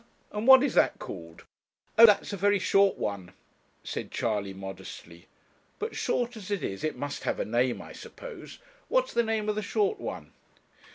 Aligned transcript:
and 0.31 0.47
what 0.47 0.63
is 0.63 0.73
that 0.73 0.97
called?' 0.97 1.43
'Oh, 1.99 2.07
that's 2.07 2.33
a 2.33 2.35
very 2.37 2.57
short 2.57 2.97
one,' 2.97 3.33
said 3.83 4.09
Charley, 4.09 4.51
modestly. 4.51 5.27
'But, 5.77 5.95
short 5.95 6.35
as 6.35 6.49
it 6.49 6.63
is, 6.63 6.83
it 6.83 6.95
must 6.97 7.21
have 7.21 7.39
a 7.39 7.45
name, 7.45 7.83
I 7.83 7.91
suppose. 7.93 8.57
What's 8.87 9.13
the 9.13 9.21
name 9.21 9.47
of 9.47 9.53
the 9.53 9.61
short 9.61 9.99
one?' 9.99 10.31